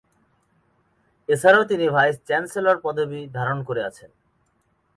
[1.29, 4.09] এছাড়াও তিনি ভাইস-চ্যান্সেলর পদবি ধারণ করে আছেন।